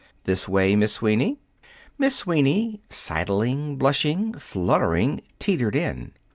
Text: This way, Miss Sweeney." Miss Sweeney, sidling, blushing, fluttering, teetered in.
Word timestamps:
This 0.23 0.47
way, 0.47 0.75
Miss 0.75 0.93
Sweeney." 0.93 1.37
Miss 1.99 2.15
Sweeney, 2.15 2.81
sidling, 2.89 3.75
blushing, 3.75 4.33
fluttering, 4.33 5.21
teetered 5.37 5.75
in. 5.75 6.13